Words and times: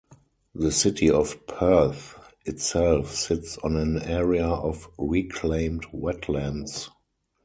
The 0.55 0.71
City 0.71 1.11
of 1.11 1.45
Perth 1.45 2.17
itself 2.43 3.13
sits 3.13 3.59
on 3.59 3.75
an 3.75 4.01
area 4.01 4.47
of 4.47 4.87
reclaimed 4.97 5.83
wetlands. 5.93 6.89